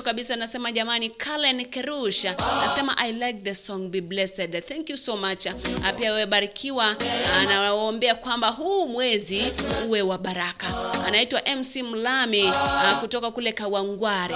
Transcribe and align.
Kabisa 0.00 0.36
nasema 0.36 0.72
jamani, 0.72 1.10
Kalen 1.10 1.64
Kerusha 1.64 2.36
nasema 2.66 2.98
I 2.98 3.12
like 3.12 3.38
the 3.42 3.54
song 3.54 3.88
be 3.90 4.00
blessed. 4.00 4.64
Thank 4.68 4.90
you 4.90 4.96
so 4.96 5.16
much. 5.16 5.46
Ah, 5.46 5.92
Pia 5.92 6.12
wewe 6.12 6.26
barikiwa, 6.26 6.96
anawaombea 7.40 8.14
kwamba 8.14 8.48
huu 8.48 8.86
mwezi 8.88 9.42
uwe 9.88 10.02
wa 10.02 10.18
baraka. 10.18 10.66
Anaitwa 11.06 11.42
MC 11.56 11.76
Mlami 11.82 12.48
ah, 12.48 12.96
kutoka 13.00 13.30
kule 13.30 13.52
Kawangware. 13.52 14.34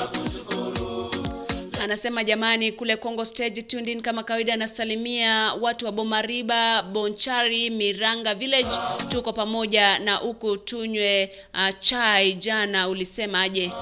Anasema 1.82 2.24
jamani, 2.24 2.72
kule 2.72 2.96
Congo 2.96 3.24
Stage 3.24 3.62
tuned 3.62 3.88
in 3.88 4.00
kama 4.02 4.22
kawaida, 4.22 4.54
anasalimia 4.54 5.52
watu 5.60 5.86
wa 5.86 5.92
Bomariba, 5.92 6.82
Bonchari, 6.82 7.70
Miranga 7.70 8.34
Village, 8.34 8.68
tuko 9.08 9.32
pamoja 9.32 9.98
na 9.98 10.14
huku 10.16 10.56
tunywe 10.56 11.30
uh, 11.54 11.68
chai. 11.80 12.32
Jana 12.34 12.88
ulisema 12.88 13.42
aje? 13.42 13.72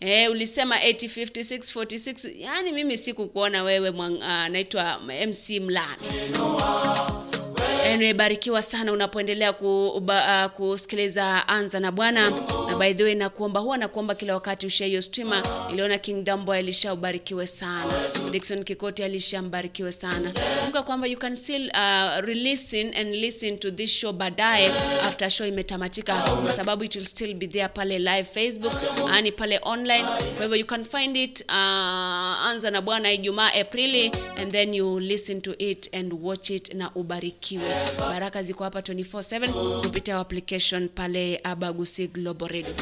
Eh, 0.00 0.30
ulisema 0.30 0.76
805646 0.78 2.32
yani 2.38 2.72
mimi 2.72 2.98
sikukuona 2.98 3.62
wewe 3.62 3.92
ah, 4.22 4.48
naitwa 4.48 5.00
MC 5.26 5.60
Mlami. 5.60 6.06
Anyway, 7.94 8.12
sana 8.62 8.92
unapoendelea 8.92 9.52
ku, 9.52 9.88
uh, 10.44 10.50
kusikiliza 10.50 11.48
Anza 11.48 11.80
na 11.80 11.92
Bwana. 11.92 12.30
Na 12.70 12.76
by 12.78 12.94
the 12.94 13.04
way 13.04 13.14
nakuomba, 13.14 13.60
huwa 13.60 13.78
nakuomba 13.78 14.14
kila 14.14 14.34
wakati 14.34 14.66
ushare 14.66 14.88
hiyo 14.88 15.02
streamer. 15.02 15.42
Niliona 15.70 15.98
King 15.98 16.24
Dambo 16.24 16.52
alisha 16.52 16.94
sana. 17.46 17.92
Dickson 18.30 18.64
Kikoti 18.64 19.02
alishambarikiwe 19.02 19.92
sana. 19.92 20.32
Kumbuka 20.60 20.82
kwamba 20.82 21.06
you 21.06 21.18
can 21.18 21.36
still 21.36 21.66
uh, 21.74 22.20
re-listen 22.24 22.94
and 22.96 23.14
listen 23.14 23.58
to 23.58 23.70
this 23.70 23.90
show 23.90 24.12
baadaye 24.12 24.66
after 25.06 25.30
show 25.30 25.46
imetamatika, 25.46 26.14
kwa 26.42 26.52
sababu 26.52 26.84
it 26.84 26.94
will 26.96 27.04
still 27.04 27.34
be 27.34 27.46
there 27.46 27.68
pale 27.68 27.98
live 27.98 28.24
Facebook, 28.24 28.72
yani 29.14 29.32
pale 29.32 29.60
online. 29.62 30.04
Kwa 30.36 30.42
hivyo 30.42 30.56
you 30.56 30.66
can 30.66 30.84
find 30.84 31.16
it 31.16 31.44
uh, 31.48 31.54
Anza 31.54 32.70
na 32.70 32.80
Bwana 32.82 33.12
Ijumaa 33.12 33.52
Aprili 33.60 34.10
and 34.36 34.50
then 34.52 34.74
you 34.74 35.00
listen 35.00 35.40
to 35.40 35.54
it 35.58 35.94
and 35.94 36.12
watch 36.22 36.50
it 36.50 36.74
na 36.74 36.90
ubarikiwe. 36.94 37.83
Baraka 37.98 38.42
ziko 38.42 38.64
hapa 38.64 38.80
24/7 38.80 39.80
kupitia 39.82 40.18
application 40.18 40.88
pale 40.88 41.40
Abagusi 41.44 42.06
Global 42.08 42.48
Radio. 42.48 42.74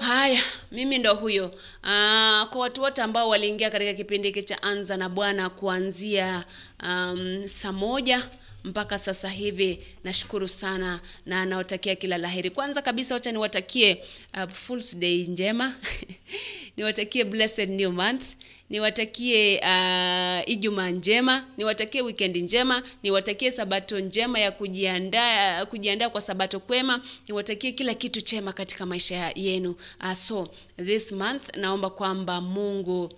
Haya, 0.00 0.40
mimi 0.72 0.98
ndo 0.98 1.14
huyo. 1.14 1.50
Ah, 1.82 2.46
kwa 2.50 2.60
watu 2.60 2.82
wote 2.82 3.02
ambao 3.02 3.28
waliingia 3.28 3.70
katika 3.70 3.94
kipindi 3.94 4.28
hiki 4.28 4.42
cha 4.42 4.62
Anza 4.62 4.96
na 4.96 5.08
Bwana 5.08 5.50
kuanzia 5.50 6.44
um, 6.82 7.42
saa 7.48 7.72
moja 7.72 8.28
mpaka 8.64 8.98
sasa 8.98 9.28
hivi, 9.28 9.78
nashukuru 10.04 10.48
sana 10.48 11.00
na 11.26 11.46
naotakia 11.46 11.94
kila 11.96 12.18
la 12.18 12.28
heri. 12.28 12.50
Kwanza 12.50 12.82
kabisa, 12.82 13.14
wacha 13.14 13.32
niwatakie 13.32 14.04
uh, 14.70 14.78
Day 14.98 15.24
njema 15.24 15.74
niwatakie 16.76 17.24
blessed 17.24 17.70
new 17.70 17.92
month 17.92 18.22
niwatakie 18.72 19.58
uh, 19.60 20.50
Ijumaa 20.50 20.90
njema, 20.90 21.44
niwatakie 21.56 22.02
wikendi 22.02 22.42
njema, 22.42 22.82
niwatakie 23.02 23.50
sabato 23.50 24.00
njema 24.00 24.38
ya 24.38 24.50
kujiandaa 24.52 25.64
kujiandaa 25.66 26.08
kwa 26.10 26.20
sabato 26.20 26.60
kwema, 26.60 27.00
niwatakie 27.28 27.72
kila 27.72 27.94
kitu 27.94 28.20
chema 28.20 28.52
katika 28.52 28.86
maisha 28.86 29.32
yenu. 29.34 29.74
Uh, 30.00 30.12
so 30.12 30.48
this 30.86 31.12
month 31.12 31.56
naomba 31.56 31.90
kwamba 31.90 32.40
Mungu 32.40 33.08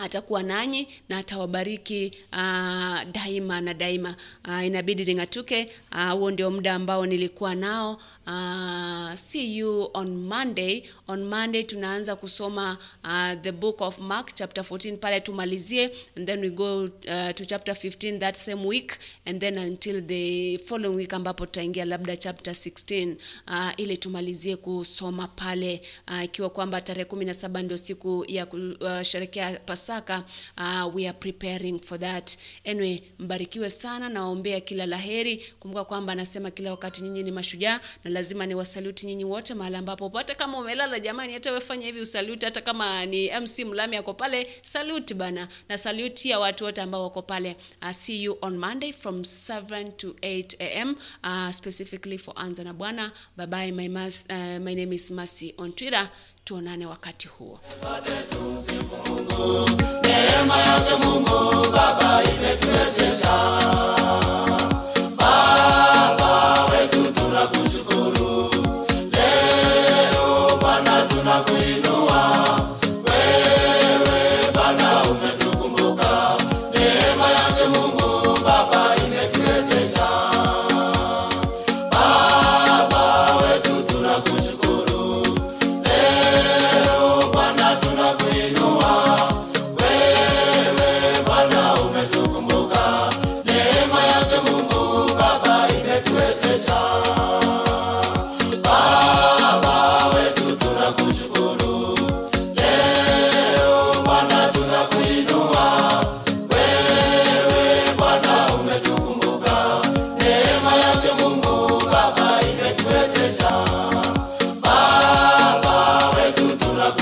atakuwa 0.00 0.42
nanyi 0.42 0.88
na 1.08 1.18
atawabariki 1.18 2.12
uh, 2.32 3.02
daima 3.12 3.60
na 3.60 3.74
daima. 3.74 4.16
Uh, 4.48 4.66
inabidi 4.66 5.04
ning'atuke. 5.04 5.66
Huo 5.90 6.12
Huo 6.12 6.30
ndio 6.30 6.50
muda 6.50 6.74
ambao 6.74 7.06
nilikuwa 7.06 7.54
nao. 7.54 7.98
Uh, 8.26 9.14
see 9.14 9.56
you 9.58 9.90
on 9.94 10.10
Monday. 10.16 10.82
On 11.08 11.28
Monday 11.28 11.62
tunaanza 11.62 12.16
kusoma 12.16 12.78
uh, 13.04 13.40
the 13.42 13.52
book 13.52 13.80
of 13.80 13.98
Mark 13.98 14.34
chapter 14.34 14.64
14 14.64 14.96
pale 14.96 15.20
tumalizie, 15.20 15.90
and 16.16 16.26
then 16.26 16.40
we 16.40 16.50
go 16.50 16.82
uh, 16.82 16.88
to 17.34 17.44
chapter 17.46 17.74
15 17.74 18.18
that 18.18 18.36
same 18.36 18.66
week 18.66 18.98
and 19.26 19.40
then 19.40 19.58
until 19.58 20.00
the 20.06 20.58
following 20.58 20.96
week 20.96 21.12
ambapo 21.12 21.46
tutaingia 21.46 21.84
labda 21.84 22.16
chapter 22.16 22.54
16 22.54 23.14
uh, 23.48 23.70
ili 23.76 23.96
tumalizie 23.96 24.56
kusoma 24.56 25.28
pale 25.28 25.82
uh, 26.40 26.46
kwamba 26.46 26.80
tarehe 26.80 27.04
17 27.10 27.62
ndio 27.62 27.76
siku 27.78 28.24
ya 28.28 28.46
kusherekea 28.46 29.60
Pasaka. 29.66 29.89
Uh, 29.94 30.86
we 30.94 31.06
are 31.08 31.12
preparing 31.18 31.80
for 31.80 31.98
that. 31.98 32.36
Anyway, 32.64 33.02
mbarikiwe 33.18 33.70
sana, 33.70 34.08
nawaombea 34.08 34.60
kila 34.60 34.86
la 34.86 34.96
heri. 34.96 35.44
Kumbuka 35.60 35.84
kwamba 35.84 36.12
anasema 36.12 36.50
kila 36.50 36.70
wakati 36.70 37.02
nyinyi 37.02 37.22
ni 37.22 37.30
mashujaa, 37.30 37.80
na 38.04 38.10
lazima 38.10 38.46
ni 38.46 38.54
wasaluti 38.54 39.06
nyinyi 39.06 39.24
wote 39.24 39.54
mahali 39.54 39.76
ambapo, 39.76 40.08
hata 40.08 40.34
kama 40.34 40.58
umelala 40.58 41.00
jamani, 41.00 41.32
hata 41.32 41.52
wefanya 41.52 41.86
hivi 41.86 42.00
usaluti, 42.00 42.46
hata 42.46 42.60
kama 42.60 43.06
ni 43.06 43.30
MC 43.40 43.58
Mlami 43.64 43.96
ako 43.96 44.14
pale, 44.14 44.46
saluti 44.62 45.14
bana, 45.14 45.48
na 45.68 45.78
saluti 45.78 46.30
ya 46.30 46.38
watu 46.38 46.64
wote 46.64 46.80
ambao 46.82 47.02
wako 47.02 47.22
pale. 47.22 47.56
Uh, 47.82 47.90
see 47.90 48.22
you 48.22 48.38
on 48.42 48.56
Monday 48.58 48.92
from 48.92 49.20
7 49.22 49.92
to 49.96 50.08
8 50.22 50.80
am 50.80 50.96
uh, 51.24 51.50
specifically 51.50 52.18
for 52.18 52.34
Anza 52.36 52.64
na 52.64 52.72
Bwana. 52.74 53.12
Bye 53.36 53.72
my, 53.72 53.88
uh, 53.88 54.58
my 54.60 54.74
name 54.74 54.92
is 54.94 55.10
Mercy 55.10 55.54
on 55.58 55.72
Twitter 55.72 56.08
tuonane 56.50 56.86
wakati 56.86 57.28
huo. 57.28 57.60
Yake 60.58 60.94
Mungu 61.04 61.70
Baba 61.72 62.22
imetuwezesha 62.24 63.34
Baba 65.16 66.64
wetu 66.64 67.12
tunakushukuru 67.12 68.50
leo 69.12 70.58
Bwana 70.60 71.02
tunakuinua 71.02 72.20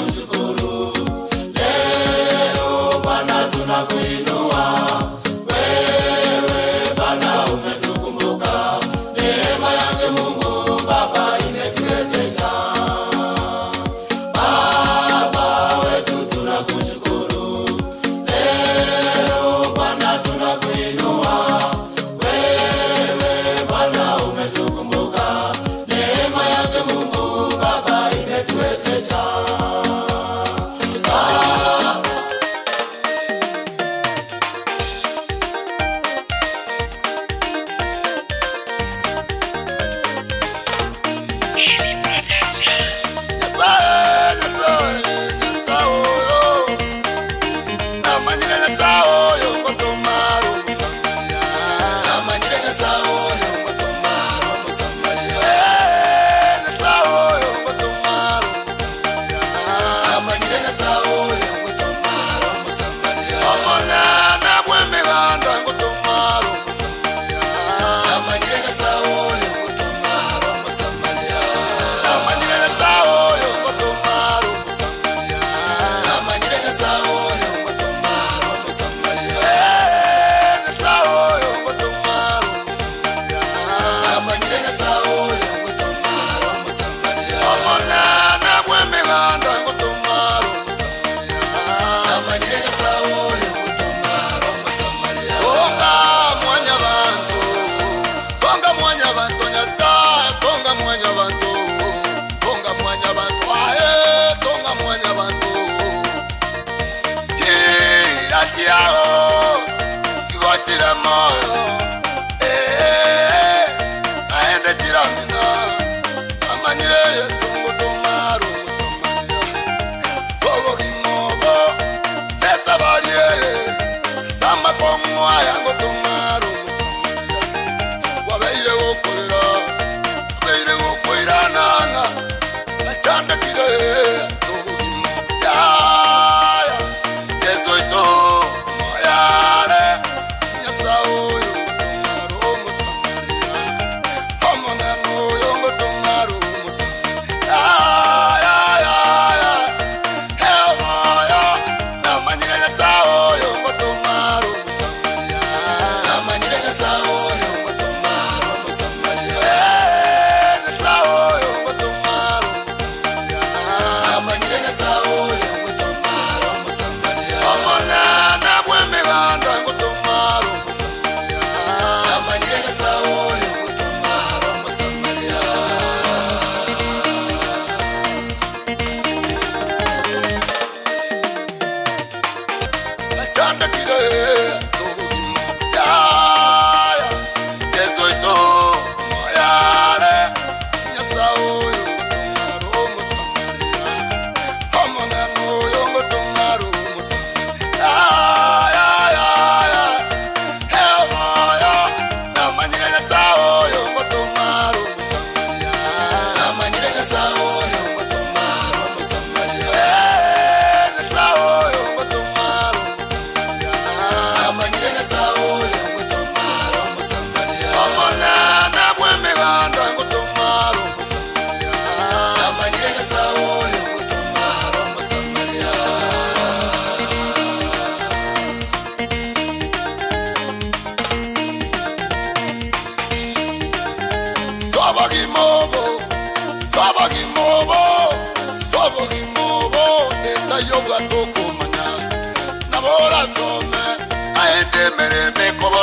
musical. 0.05 0.38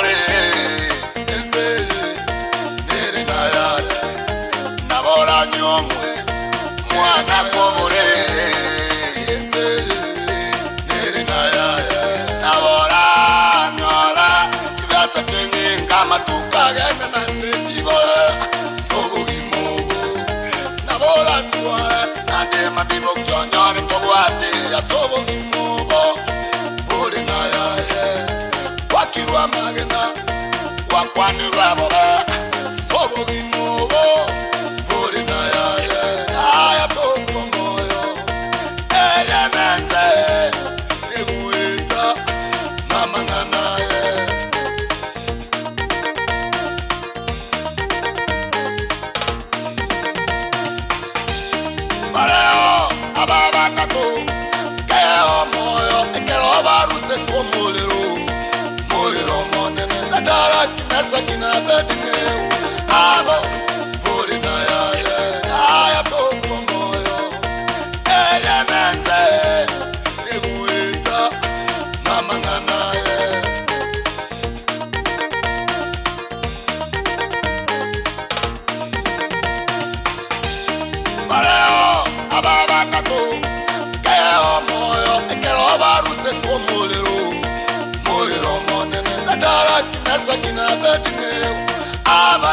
money. 0.01 0.34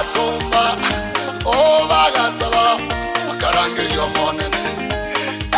batsumba 0.03 0.65
obagazaba 1.47 2.65
oh, 2.75 2.79
bakaranga 3.29 3.83
eryomonene 3.87 4.63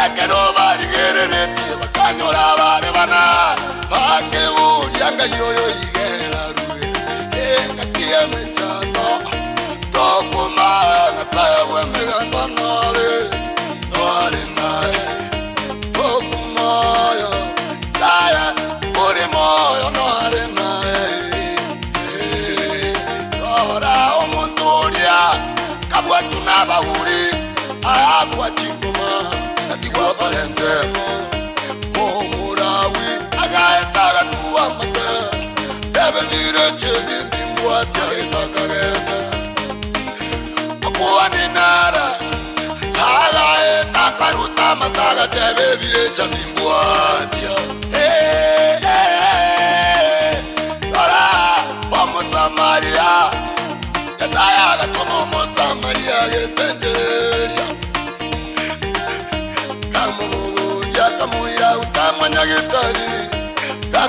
ekero 0.04 0.40
barigererete 0.56 1.64
bakanyora 1.80 2.42
abare 2.52 2.90
bana. 2.96 3.22
Bange 3.90 4.42
buryanga 4.56 5.24
yoyo 5.36 5.66
yigerera 5.78 6.42
ruwe 6.56 6.80
engakiyeme 7.44 8.40
cyano 8.54 9.06
tokuma 9.92 10.63
mumurawi 31.94 33.08
akaendaga 33.42 34.22
tuwamate 34.30 35.08
ebedire 36.04 36.66
chenye 36.80 37.18
ndimwatyainakagende 37.26 39.16
akuwaninara 40.86 42.06
akaenda 43.16 44.04
karutamataga 44.18 45.24
tebedire 45.34 46.04
chatindwatya 46.16 47.53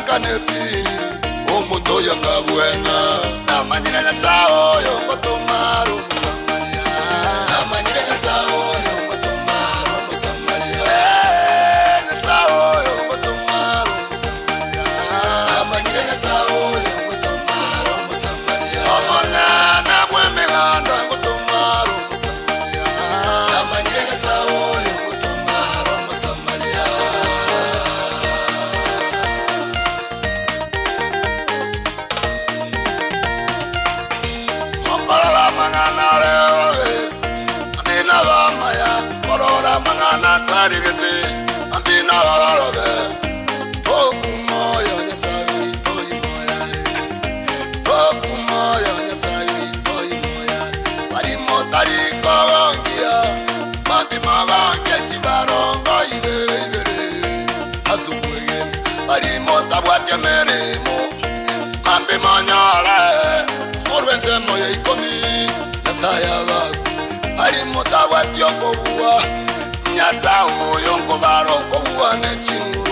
canepiri, 0.05 0.83
kanepiri 1.47 1.55
omuto 1.57 2.01
yanga 2.01 2.41
bwena 2.47 2.97
na 3.47 3.63
majina 3.63 3.97
ya 3.97 4.13
taoyo 4.13 4.93
ngoto 5.05 5.35
yokovuwa 68.39 69.22
nyadzaho 69.96 70.80
yongovaroko 70.88 71.77
vuwa 71.80 72.13
nechingu 72.18 72.85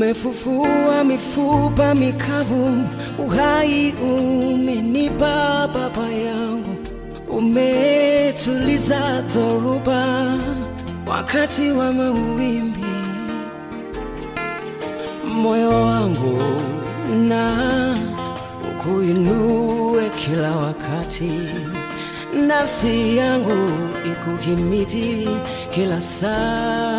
Umefufua 0.00 1.04
mifupa 1.04 1.94
mikavu, 1.94 2.82
uhai 3.18 3.92
umenipa 3.92 5.68
Baba 5.74 6.08
yangu, 6.08 6.76
umetuliza 7.28 9.20
dhoruba 9.34 10.26
wakati 11.06 11.70
wa 11.70 11.92
mawimbi. 11.92 12.84
Moyo 15.34 15.70
wangu 15.70 16.38
na 17.28 17.98
ukuinue 18.70 20.10
kila 20.10 20.56
wakati, 20.56 21.30
nafsi 22.46 23.16
yangu 23.16 23.70
ikuhimidi 24.12 25.28
kila 25.74 26.00
saa. 26.00 26.89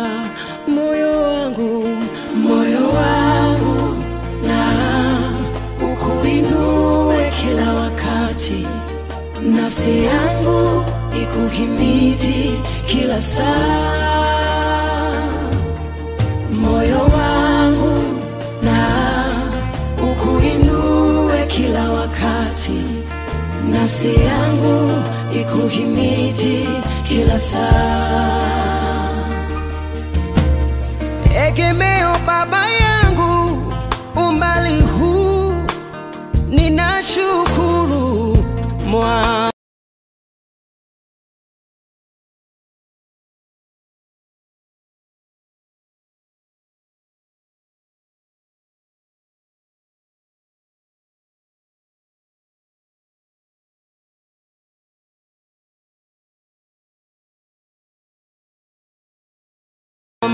nafsi 9.72 10.04
yangu 10.04 10.84
ikuhimidi 11.22 12.60
kila 12.86 13.20
saa, 13.20 14.52
moyo 16.60 16.98
wangu 16.98 18.04
na 18.62 18.78
ukuinue 20.10 21.46
kila 21.48 21.90
wakati, 21.90 22.80
nafsi 23.70 24.06
yangu 24.08 25.02
ikuhimidi 25.40 26.68
kila 27.08 27.38
saa. 27.38 29.22
Ege 31.48 31.72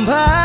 by 0.08 0.37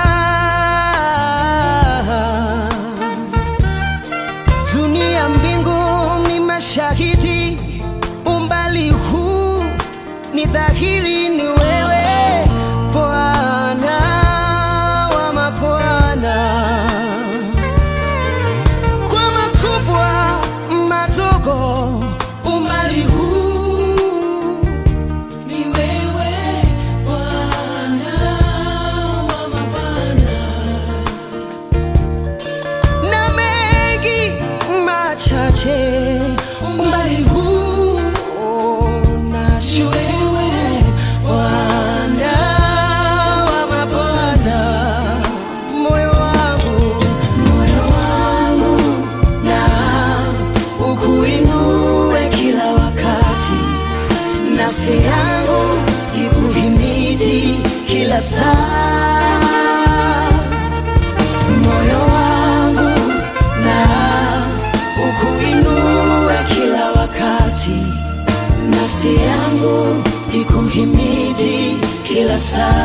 side. 72.43 72.82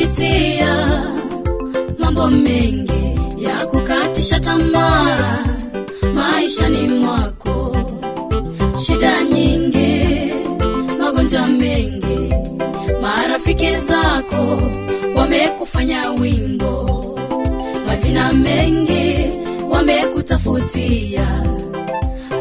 nilipitia 0.00 1.02
mambo 1.98 2.26
mengi 2.30 3.20
ya 3.38 3.66
kukatisha 3.66 4.40
tamaa 4.40 5.44
maishani 6.14 6.88
mwako, 6.88 7.76
shida 8.86 9.24
nyingi, 9.24 10.06
magonjwa 11.00 11.46
mengi, 11.46 12.34
marafiki 13.02 13.76
zako 13.76 14.62
wamekufanya 15.16 16.10
wimbo, 16.10 17.04
majina 17.86 18.32
mengi 18.32 19.32
wamekutafutia. 19.70 21.42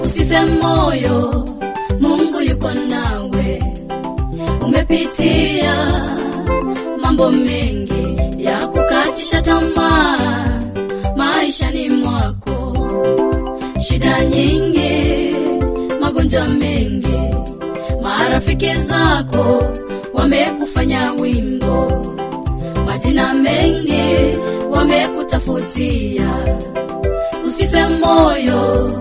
Usife 0.04 0.40
moyo, 0.46 1.46
Mungu 2.00 2.42
yuko 2.42 2.72
nawe, 2.72 3.64
umepitia 4.66 6.19
mambo 7.10 7.32
mengi 7.32 8.18
ya 8.38 8.68
kukatisha 8.68 9.42
tamaa. 9.42 10.60
Maishani 11.16 11.90
mwako, 11.90 12.78
shida 13.88 14.26
nyingi, 14.26 15.36
magonjwa 16.02 16.48
mengi, 16.48 17.20
marafiki 18.02 18.74
zako 18.76 19.64
wamekufanya 20.14 21.12
wimbo, 21.14 22.06
majina 22.86 23.34
mengi 23.34 24.38
wamekutafutia, 24.72 26.30
usife 27.48 27.86
moyo. 27.88 28.92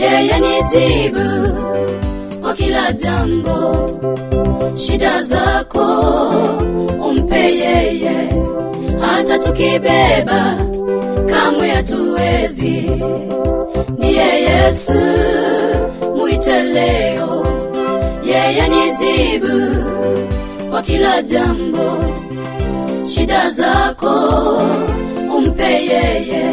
yeye 0.00 0.40
ni 0.40 0.62
tibu 0.70 1.28
kwa 2.40 2.54
kila 2.54 2.92
jambo. 2.92 3.86
Shida 4.76 5.22
zako 5.22 5.84
umpe 7.08 7.36
yeye. 7.40 8.32
Hata 9.00 9.38
tukibeba 9.38 10.56
kamwe 11.30 11.68
hatuwezi. 11.70 12.90
Niye 13.98 14.42
yesu 14.42 14.92
mwite 16.16 16.62
leo. 16.62 17.46
Yeye 18.24 18.68
ni 18.68 18.90
jibu 18.90 19.84
kwa 20.70 20.82
kila 20.82 21.22
jambo. 21.22 22.04
Shida 23.06 23.50
zako 23.50 24.12
umpe 25.36 25.64
yeye. 25.72 26.52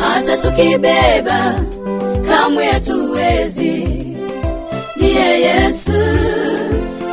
Hata 0.00 0.36
tukibeba 0.36 1.54
kamwe 2.30 2.64
hatuwezi. 2.66 3.72
Niye 4.96 5.40
Yesu, 5.40 5.92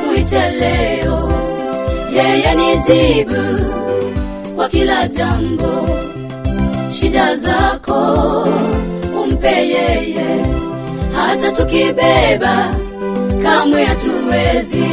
mwite 0.08 0.50
leo, 0.60 1.32
yeye 2.16 2.56
ni 2.56 2.78
jibu 2.78 3.44
kwa 4.56 4.70
kila 4.70 5.08
jambo. 5.08 5.88
Shida 6.92 7.36
zako 7.36 8.00
umpe 9.24 9.48
yeye, 9.48 10.46
hata 11.16 11.52
tukibeba 11.52 12.76
kamwe 13.44 13.86
hatuwezi. 13.86 14.86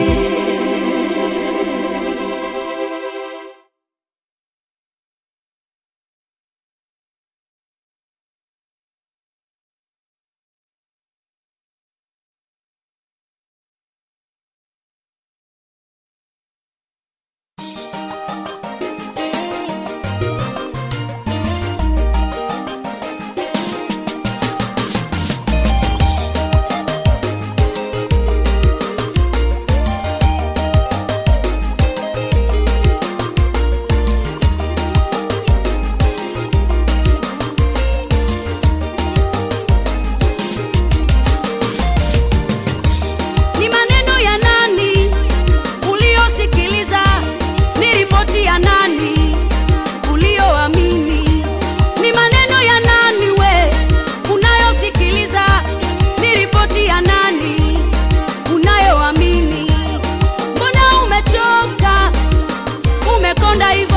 umekonda 63.25 63.71
hivyo. 63.71 63.94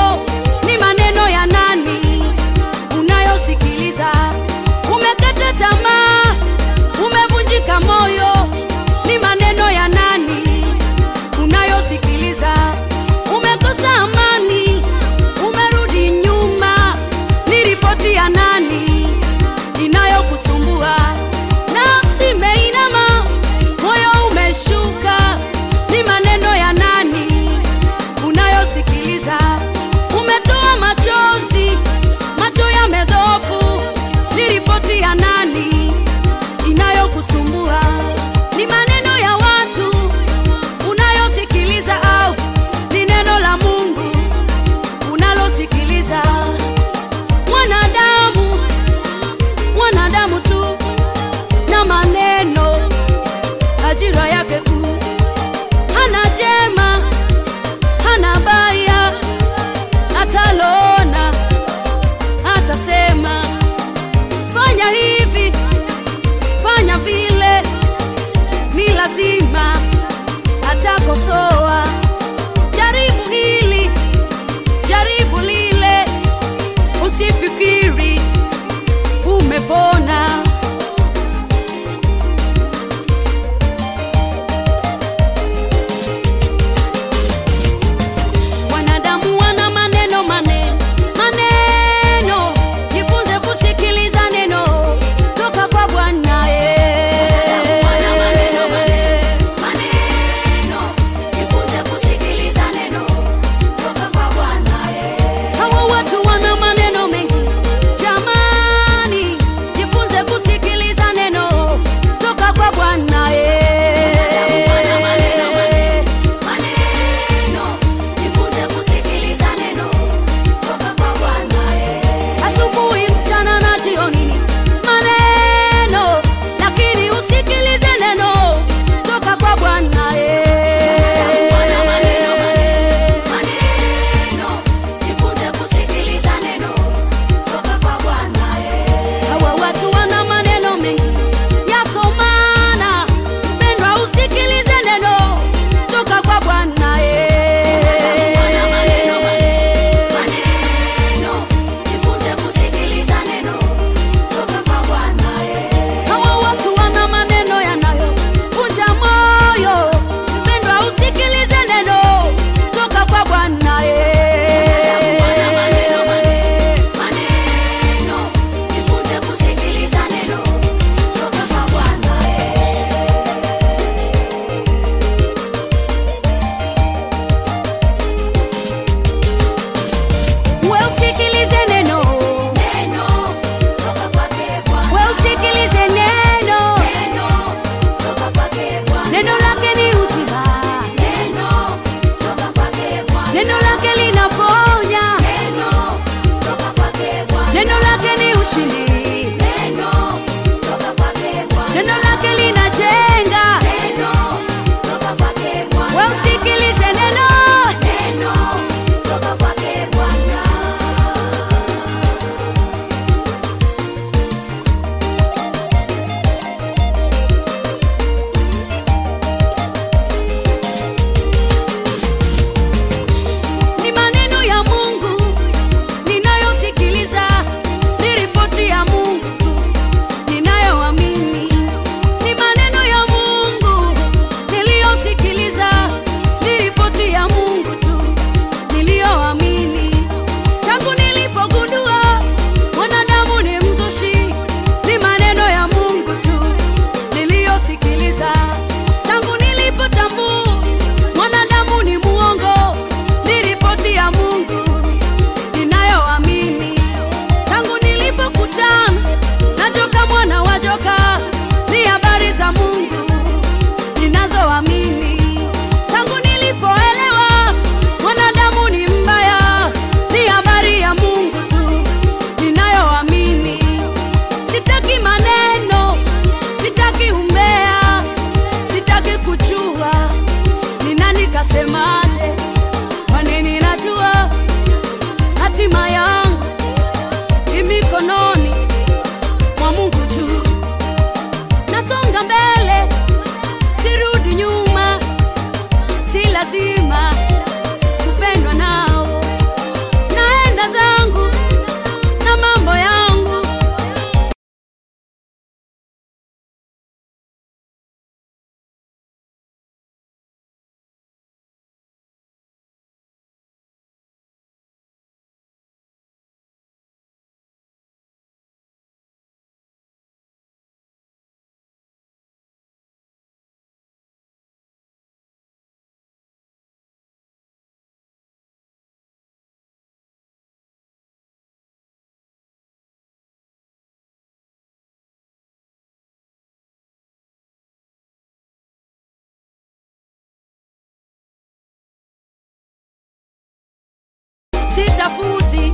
Sitafuti 344.78 345.72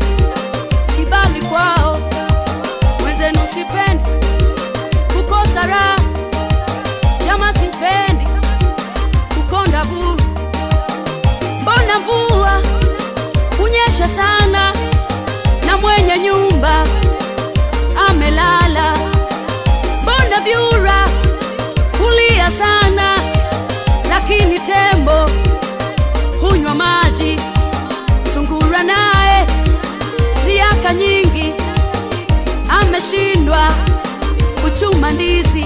kuchuma 35.04 35.12
ndizi, 35.12 35.66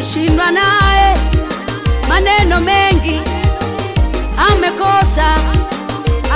mshindwa 0.00 0.50
naye 0.50 1.16
maneno 2.08 2.60
mengi 2.60 3.20
amekosa 4.52 5.26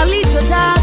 alichotaka. 0.01 0.82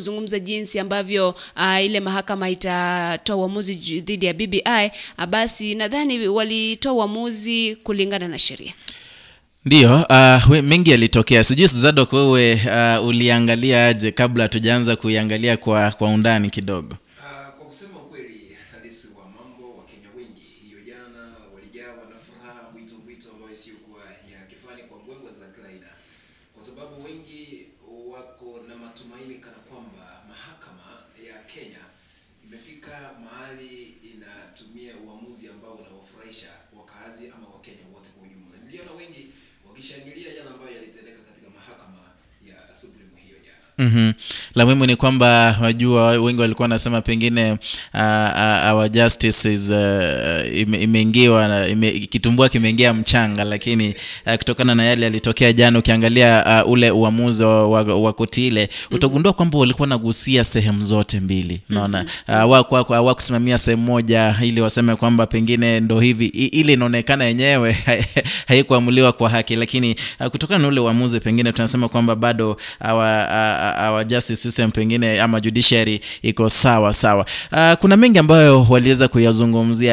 Kuzungumza 0.00 0.38
jinsi 0.38 0.78
ambavyo 0.78 1.28
uh, 1.56 1.84
ile 1.84 2.00
mahakama 2.00 2.50
itatoa 2.50 3.36
uamuzi 3.36 3.74
dhidi 4.00 4.26
ya 4.26 4.34
BBI, 4.34 4.90
uh, 5.18 5.24
basi 5.26 5.74
nadhani 5.74 6.28
walitoa 6.28 6.92
uamuzi 6.92 7.76
kulingana 7.76 8.28
na 8.28 8.38
sheria. 8.38 8.74
Ndiyo, 9.64 10.06
uh, 10.10 10.58
mengi 10.62 10.90
yalitokea. 10.90 11.44
Sijui 11.44 11.66
Zadok, 11.66 12.12
wewe 12.12 12.54
uh, 12.98 13.06
uliangalia 13.06 13.94
kabla 13.94 14.48
tujaanza 14.48 14.96
kuiangalia 14.96 15.56
kwa, 15.56 15.90
kwa 15.90 16.08
undani 16.08 16.50
kidogo? 16.50 16.96
Ah, 17.24 17.50
kwa 17.52 17.66
kusema 17.66 17.98
ukweli 17.98 18.56
halisi 18.72 19.08
wa 19.18 19.24
mambo 19.24 19.78
wakenya 19.78 20.08
wengi 20.16 20.44
hiyo 20.64 20.78
jana 20.86 21.22
walijawa 21.54 22.02
na 22.10 22.16
furaha 22.26 22.70
mwito 22.72 22.94
mwito 23.04 23.28
ambayo 23.34 23.52
isiyokuwa 23.52 24.02
ya 24.32 24.40
kifani 24.50 24.82
kwa 24.88 24.98
mbwembwe 25.02 25.30
za 25.40 25.46
kawaida 25.56 25.90
kwa 26.54 26.62
sababu 26.62 27.04
wengi 27.04 27.42
wako 28.12 28.48
na 28.68 28.74
matumaini 28.84 29.34
kana 29.44 29.60
kwamba 29.68 30.04
mahakama 30.30 30.88
ya 31.28 31.36
kenya 31.52 31.82
imefika 32.46 32.94
mahali 33.24 33.72
inatumia 34.12 34.92
uamuzi 35.04 35.44
ambao 35.54 35.74
unawafurahisha 35.82 36.50
wakazi 36.78 37.24
ama 37.36 37.46
wakenya 37.54 37.86
wote 37.94 38.08
kwa 38.14 38.20
ujumla 38.26 38.56
niliona 38.64 38.92
wengi 39.00 39.22
wakishangilia 39.68 40.28
yale 40.38 40.50
ambayo 40.54 40.72
yalitendeka 40.78 41.20
katika 41.28 41.48
mahakama 41.56 42.02
ya 42.50 42.56
supreme 42.80 43.10
hiyo 43.80 43.90
jana 43.90 44.04
mm 44.04 44.12
la 44.54 44.64
muhimu 44.64 44.86
ni 44.86 44.96
kwamba 44.96 45.58
wajua 45.62 46.08
wengi 46.08 46.40
walikuwa 46.40 46.64
wanasema 46.64 47.00
pengine 47.00 47.52
uh, 47.52 47.58
uh, 47.94 48.72
our 48.72 48.88
justice 48.90 49.54
is 49.54 49.70
uh, 49.70 50.82
imeingiwa 50.82 51.68
ime, 51.68 51.90
kitumbua 51.90 52.48
kimeingia 52.48 52.94
mchanga 52.94 53.44
lakini 53.44 53.94
uh, 54.26 54.34
kutokana 54.34 54.74
na 54.74 54.84
yale 54.84 55.04
yalitokea 55.04 55.52
jana 55.52 55.78
ukiangalia 55.78 56.62
uh, 56.64 56.70
ule 56.70 56.90
uamuzi 56.90 57.44
wa, 57.44 57.68
wa, 57.68 57.82
wa 57.82 58.12
koti 58.12 58.46
ile 58.46 58.68
utagundua 58.90 59.32
kwamba 59.32 59.58
walikuwa 59.58 59.88
nagusia 59.88 60.44
sehemu 60.44 60.82
zote 60.82 61.20
mbili 61.20 61.60
naona 61.68 62.04
uh, 62.28 62.88
hawakusimamia 62.88 63.58
sehemu 63.58 63.82
moja 63.82 64.36
ili 64.42 64.60
waseme 64.60 64.96
kwamba 64.96 65.26
pengine 65.26 65.80
ndo 65.80 66.00
hivi. 66.00 66.26
Ile 66.26 66.72
inaonekana 66.72 67.24
yenyewe 67.24 67.76
haikuamuliwa 68.48 69.12
kwa 69.12 69.30
haki 69.30 69.56
lakini 69.56 69.96
uh, 70.20 70.26
kutokana 70.26 70.62
na 70.62 70.68
ule 70.68 70.80
uamuzi 70.80 71.20
pengine 71.20 71.52
tunasema 71.52 71.88
kwamba 71.88 72.16
bado 72.16 72.56
awa, 72.80 73.26
uh, 73.28 73.69
our 73.88 74.04
justice 74.06 74.42
system 74.42 74.70
pengine 74.70 75.20
ama 75.20 75.40
judiciary 75.40 76.00
iko 76.22 76.48
sawa 76.48 76.92
sawa. 76.92 77.24
Uh, 77.52 77.72
kuna 77.80 77.96
mengi 77.96 78.18
ambayo 78.18 78.66
waliweza 78.70 79.08
kuyazungumzia 79.08 79.88